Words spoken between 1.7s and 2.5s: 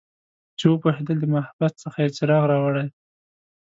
څخه یې څراغ